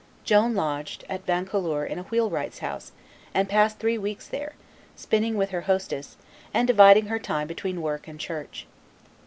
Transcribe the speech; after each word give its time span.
Joan 0.23 0.55
lodged 0.55 1.05
at 1.09 1.27
Vaucouleurs 1.27 1.91
in 1.91 1.99
a 1.99 2.03
wheelwright's 2.05 2.57
house, 2.57 2.91
and 3.35 3.47
passed 3.47 3.77
three 3.77 3.99
weeks 3.99 4.27
there, 4.27 4.53
spinning 4.95 5.35
with 5.37 5.51
her 5.51 5.61
hostess, 5.61 6.17
and 6.55 6.65
dividing 6.67 7.05
her 7.05 7.19
time 7.19 7.45
between 7.45 7.83
work 7.83 8.07
and 8.07 8.19
church. 8.19 8.65